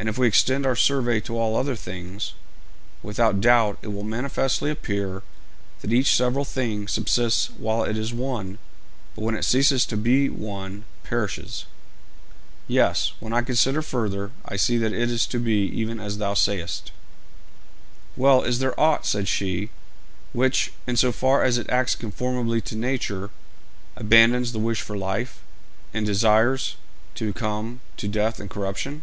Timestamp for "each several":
5.92-6.44